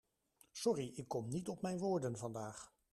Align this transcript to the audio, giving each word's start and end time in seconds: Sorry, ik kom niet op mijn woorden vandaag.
Sorry, 0.53 0.91
ik 0.95 1.07
kom 1.07 1.27
niet 1.29 1.49
op 1.49 1.61
mijn 1.61 1.77
woorden 1.77 2.17
vandaag. 2.17 2.73